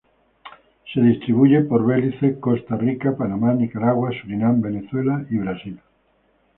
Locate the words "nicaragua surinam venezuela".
3.53-5.23